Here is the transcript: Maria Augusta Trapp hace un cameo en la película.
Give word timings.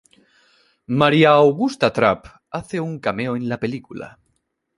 Maria 1.01 1.29
Augusta 1.33 1.91
Trapp 1.91 2.25
hace 2.49 2.79
un 2.79 2.97
cameo 2.99 3.35
en 3.35 3.47
la 3.47 3.59
película. 3.59 4.17